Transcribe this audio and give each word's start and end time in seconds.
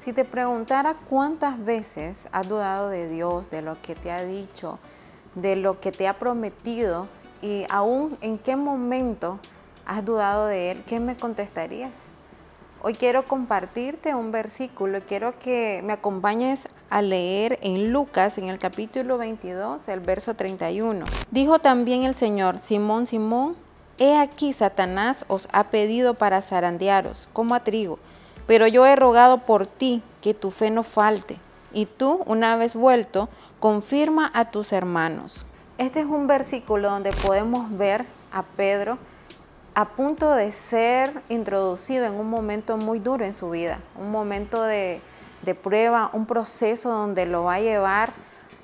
Si 0.00 0.14
te 0.14 0.24
preguntara 0.24 0.94
cuántas 0.94 1.62
veces 1.62 2.26
has 2.32 2.48
dudado 2.48 2.88
de 2.88 3.06
Dios, 3.06 3.50
de 3.50 3.60
lo 3.60 3.82
que 3.82 3.94
te 3.94 4.10
ha 4.10 4.24
dicho, 4.24 4.78
de 5.34 5.56
lo 5.56 5.78
que 5.78 5.92
te 5.92 6.08
ha 6.08 6.18
prometido 6.18 7.06
y 7.42 7.66
aún 7.68 8.16
en 8.22 8.38
qué 8.38 8.56
momento 8.56 9.40
has 9.84 10.02
dudado 10.02 10.46
de 10.46 10.70
Él, 10.70 10.84
¿qué 10.86 11.00
me 11.00 11.18
contestarías? 11.18 12.06
Hoy 12.80 12.94
quiero 12.94 13.28
compartirte 13.28 14.14
un 14.14 14.32
versículo 14.32 14.96
y 14.96 15.02
quiero 15.02 15.32
que 15.32 15.82
me 15.84 15.92
acompañes 15.92 16.68
a 16.88 17.02
leer 17.02 17.58
en 17.60 17.92
Lucas, 17.92 18.38
en 18.38 18.48
el 18.48 18.58
capítulo 18.58 19.18
22, 19.18 19.86
el 19.88 20.00
verso 20.00 20.34
31. 20.34 21.04
Dijo 21.30 21.58
también 21.58 22.04
el 22.04 22.14
Señor, 22.14 22.60
Simón, 22.62 23.04
Simón, 23.04 23.54
he 23.98 24.16
aquí 24.16 24.54
Satanás 24.54 25.26
os 25.28 25.46
ha 25.52 25.64
pedido 25.64 26.14
para 26.14 26.40
zarandearos 26.40 27.28
como 27.34 27.54
a 27.54 27.64
trigo 27.64 27.98
pero 28.50 28.66
yo 28.66 28.84
he 28.84 28.96
rogado 28.96 29.46
por 29.46 29.64
ti 29.64 30.02
que 30.20 30.34
tu 30.34 30.50
fe 30.50 30.72
no 30.72 30.82
falte, 30.82 31.38
y 31.72 31.86
tú, 31.86 32.24
una 32.26 32.56
vez 32.56 32.74
vuelto, 32.74 33.28
confirma 33.60 34.28
a 34.34 34.46
tus 34.46 34.72
hermanos. 34.72 35.46
Este 35.78 36.00
es 36.00 36.06
un 36.06 36.26
versículo 36.26 36.90
donde 36.90 37.12
podemos 37.12 37.70
ver 37.78 38.04
a 38.32 38.42
Pedro 38.42 38.98
a 39.76 39.90
punto 39.90 40.34
de 40.34 40.50
ser 40.50 41.22
introducido 41.28 42.06
en 42.06 42.14
un 42.14 42.28
momento 42.28 42.76
muy 42.76 42.98
duro 42.98 43.24
en 43.24 43.34
su 43.34 43.50
vida, 43.50 43.78
un 43.96 44.10
momento 44.10 44.64
de, 44.64 45.00
de 45.42 45.54
prueba, 45.54 46.10
un 46.12 46.26
proceso 46.26 46.90
donde 46.90 47.26
lo 47.26 47.44
va 47.44 47.54
a 47.54 47.60
llevar 47.60 48.10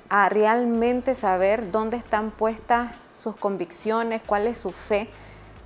a 0.09 0.27
realmente 0.27 1.15
saber 1.15 1.71
dónde 1.71 1.95
están 1.95 2.31
puestas 2.31 2.91
sus 3.09 3.37
convicciones, 3.37 4.21
cuál 4.21 4.47
es 4.47 4.57
su 4.57 4.71
fe. 4.71 5.09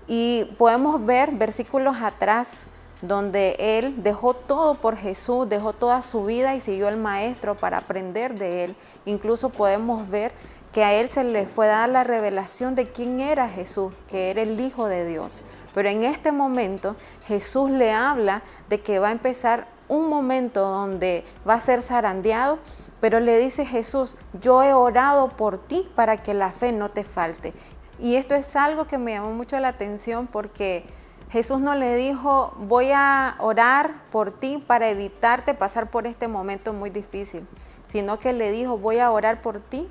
Y 0.06 0.46
podemos 0.60 1.04
ver 1.04 1.32
versículos 1.32 1.96
atrás 2.04 2.68
donde 3.02 3.56
él 3.60 4.04
dejó 4.04 4.34
todo 4.34 4.76
por 4.76 4.96
Jesús, 4.96 5.50
dejó 5.50 5.74
toda 5.74 6.02
su 6.02 6.26
vida 6.26 6.56
y 6.56 6.60
siguió 6.60 6.88
al 6.88 6.98
maestro 6.98 7.56
para 7.56 7.80
aprender 7.80 8.36
de 8.36 8.66
él. 8.66 8.76
Incluso 9.06 9.50
podemos 9.50 10.10
ver 10.10 10.32
que 10.72 10.84
a 10.84 10.94
él 10.94 11.08
se 11.08 11.24
le 11.24 11.48
fue 11.48 11.68
dar 11.68 11.90
la 11.90 12.04
revelación 12.04 12.76
de 12.76 12.86
quién 12.86 13.20
era 13.20 13.50
Jesús, 13.50 13.94
que 14.08 14.30
era 14.30 14.42
el 14.42 14.60
Hijo 14.60 14.88
de 14.88 15.06
Dios. 15.06 15.42
Pero 15.74 15.90
en 15.90 16.04
este 16.04 16.32
momento 16.32 16.96
Jesús 17.26 17.70
le 17.72 17.92
habla 17.92 18.42
de 18.70 18.80
que 18.82 19.00
va 19.00 19.10
a 19.10 19.12
empezar 19.12 19.68
un 19.88 20.08
momento 20.08 20.62
donde 20.62 21.26
va 21.48 21.56
a 21.56 21.60
ser 21.60 21.82
zarandeado, 21.82 22.60
pero 23.02 23.20
le 23.20 23.38
dice 23.38 23.66
Jesús, 23.66 24.16
yo 24.40 24.64
he 24.64 24.74
orado 24.74 25.30
por 25.30 25.58
ti 25.58 25.90
para 25.96 26.18
que 26.18 26.34
la 26.34 26.52
fe 26.52 26.72
no 26.72 26.92
te 26.92 27.04
falte. 27.04 27.54
Y 28.00 28.16
esto 28.16 28.36
es 28.36 28.56
algo 28.56 28.88
que 28.88 28.98
me 28.98 29.14
llamó 29.14 29.32
mucho 29.34 29.60
la 29.60 29.68
atención 29.68 30.28
porque 30.28 30.86
Jesús 31.32 31.62
no 31.62 31.76
le 31.76 31.96
dijo, 31.96 32.54
voy 32.58 32.92
a 32.94 33.36
orar 33.40 34.04
por 34.12 34.34
ti 34.34 34.58
para 34.58 34.90
evitarte 34.90 35.54
pasar 35.54 35.90
por 35.90 36.06
este 36.06 36.28
momento 36.28 36.74
muy 36.74 36.90
difícil, 36.90 37.48
sino 37.88 38.20
que 38.20 38.34
le 38.34 38.52
dijo, 38.52 38.78
voy 38.78 39.00
a 39.00 39.12
orar 39.12 39.42
por 39.42 39.62
ti 39.62 39.88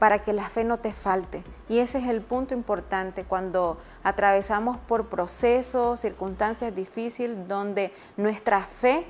para 0.00 0.18
que 0.18 0.32
la 0.32 0.50
fe 0.50 0.64
no 0.64 0.80
te 0.80 0.92
falte. 0.92 1.44
Y 1.68 1.78
ese 1.78 1.98
es 1.98 2.08
el 2.08 2.20
punto 2.20 2.54
importante 2.54 3.22
cuando 3.22 3.78
atravesamos 4.02 4.76
por 4.76 5.08
procesos, 5.08 6.00
circunstancias 6.00 6.74
difíciles, 6.74 7.46
donde 7.46 7.92
nuestra 8.16 8.64
fe 8.64 9.06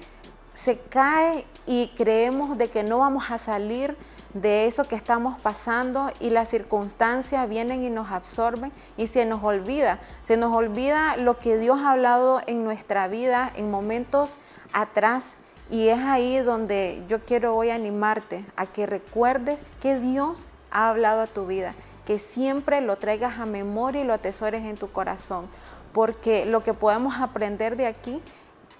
se 0.52 0.78
cae 0.78 1.46
y 1.66 1.88
creemos 1.96 2.58
de 2.58 2.68
que 2.68 2.82
no 2.82 2.98
vamos 2.98 3.30
a 3.30 3.38
salir 3.38 3.96
de 4.34 4.66
eso 4.66 4.84
que 4.84 4.96
estamos 4.96 5.38
pasando 5.38 6.10
y 6.20 6.30
las 6.30 6.48
circunstancias 6.48 7.48
vienen 7.48 7.84
y 7.84 7.90
nos 7.90 8.10
absorben 8.10 8.72
y 8.96 9.06
se 9.06 9.26
nos 9.26 9.42
olvida, 9.42 10.00
se 10.22 10.36
nos 10.36 10.52
olvida 10.52 11.16
lo 11.16 11.38
que 11.38 11.58
Dios 11.58 11.80
ha 11.80 11.92
hablado 11.92 12.40
en 12.46 12.64
nuestra 12.64 13.08
vida 13.08 13.52
en 13.54 13.70
momentos 13.70 14.38
atrás 14.72 15.36
y 15.70 15.88
es 15.88 16.00
ahí 16.00 16.38
donde 16.38 17.02
yo 17.08 17.20
quiero 17.20 17.56
hoy 17.56 17.70
animarte 17.70 18.44
a 18.56 18.66
que 18.66 18.86
recuerdes 18.86 19.58
que 19.80 19.98
Dios 19.98 20.52
ha 20.70 20.88
hablado 20.88 21.22
a 21.22 21.26
tu 21.26 21.46
vida, 21.46 21.74
que 22.04 22.18
siempre 22.18 22.80
lo 22.80 22.96
traigas 22.96 23.38
a 23.38 23.46
memoria 23.46 24.02
y 24.02 24.04
lo 24.04 24.14
atesores 24.14 24.64
en 24.64 24.76
tu 24.76 24.90
corazón, 24.90 25.46
porque 25.92 26.46
lo 26.46 26.62
que 26.62 26.74
podemos 26.74 27.16
aprender 27.20 27.76
de 27.76 27.86
aquí 27.86 28.20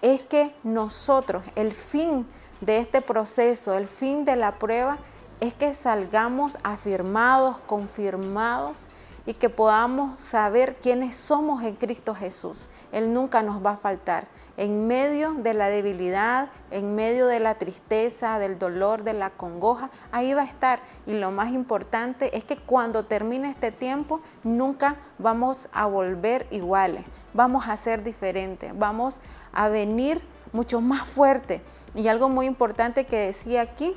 es 0.01 0.23
que 0.23 0.55
nosotros, 0.65 1.45
el 1.55 1.73
fin 1.73 2.27
de 2.61 2.79
este 2.79 3.01
proceso, 3.01 3.75
el 3.75 3.87
fin 3.87 4.25
de 4.25 4.37
la 4.37 4.59
prueba, 4.59 4.99
es 5.43 5.55
que 5.55 5.75
salgamos 5.75 6.57
afirmados, 6.63 7.59
confirmados 7.67 8.87
y 9.27 9.35
que 9.35 9.51
podamos 9.51 10.21
saber 10.21 10.75
quiénes 10.75 11.17
somos 11.17 11.65
en 11.65 11.75
Cristo 11.75 12.15
Jesús. 12.15 12.69
Él 12.93 13.13
nunca 13.13 13.43
nos 13.43 13.65
va 13.65 13.73
a 13.73 13.77
faltar. 13.77 14.29
En 14.57 14.87
medio 14.87 15.35
de 15.35 15.55
la 15.55 15.67
debilidad, 15.67 16.49
en 16.71 16.95
medio 16.95 17.27
de 17.27 17.41
la 17.41 17.57
tristeza, 17.57 18.39
del 18.39 18.57
dolor, 18.57 19.03
de 19.03 19.15
la 19.15 19.31
congoja, 19.31 19.91
ahí 20.13 20.33
va 20.33 20.43
a 20.43 20.45
estar. 20.45 20.81
Y 21.07 21.15
lo 21.15 21.33
más 21.33 21.51
importante 21.51 22.37
es 22.37 22.45
que 22.45 22.57
cuando 22.57 23.07
termine 23.07 23.51
este 23.51 23.73
tiempo, 23.73 24.21
nunca 24.45 24.95
vamos 25.19 25.69
a 25.73 25.87
volver 25.87 26.47
iguales. 26.53 27.05
Vamos 27.35 27.67
a 27.67 27.77
ser 27.77 28.05
diferentes. 28.05 28.79
Vamos 28.79 29.21
a 29.53 29.69
venir 29.69 30.23
mucho 30.53 30.81
más 30.81 31.03
fuerte. 31.09 31.63
Y 31.97 32.07
algo 32.07 32.29
muy 32.29 32.47
importante 32.47 33.07
que 33.07 33.17
decía 33.17 33.63
aquí, 33.63 33.97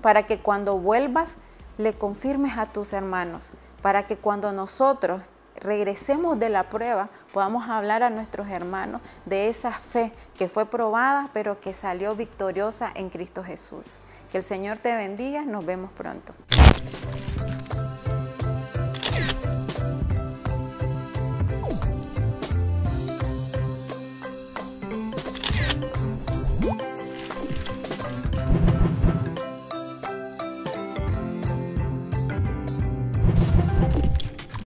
para 0.00 0.24
que 0.24 0.40
cuando 0.40 0.78
vuelvas 0.78 1.36
le 1.78 1.94
confirmes 1.94 2.56
a 2.58 2.66
tus 2.66 2.92
hermanos 2.92 3.52
para 3.86 4.02
que 4.02 4.16
cuando 4.16 4.52
nosotros 4.52 5.22
regresemos 5.54 6.40
de 6.40 6.50
la 6.50 6.68
prueba, 6.68 7.08
podamos 7.32 7.68
hablar 7.68 8.02
a 8.02 8.10
nuestros 8.10 8.48
hermanos 8.48 9.00
de 9.26 9.48
esa 9.48 9.70
fe 9.70 10.12
que 10.36 10.48
fue 10.48 10.66
probada, 10.66 11.30
pero 11.32 11.60
que 11.60 11.72
salió 11.72 12.16
victoriosa 12.16 12.90
en 12.96 13.10
Cristo 13.10 13.44
Jesús. 13.44 14.00
Que 14.28 14.38
el 14.38 14.42
Señor 14.42 14.78
te 14.78 14.94
bendiga, 14.96 15.44
nos 15.44 15.64
vemos 15.64 15.92
pronto. 15.92 16.34